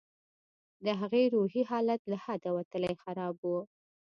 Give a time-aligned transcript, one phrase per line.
[0.85, 3.53] د هغې روحي حالت له حده وتلى خراب و.